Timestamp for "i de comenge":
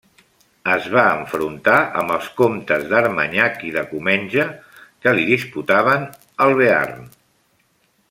3.69-4.49